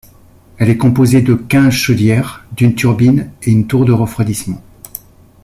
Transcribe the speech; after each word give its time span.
Elle 0.57 0.69
est 0.71 0.79
composée 0.79 1.21
de 1.21 1.35
quinze 1.35 1.75
chaudières, 1.75 2.43
d'une 2.53 2.73
turbine 2.73 3.29
et 3.43 3.51
une 3.51 3.67
tour 3.67 3.85
de 3.85 3.91
refroidissement. 3.91 4.63